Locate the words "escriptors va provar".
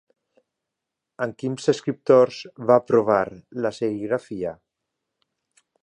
1.73-3.21